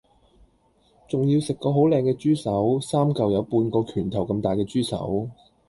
[1.07, 5.29] 仲要食左好靚既豬手三舊有半個拳頭咁大既豬手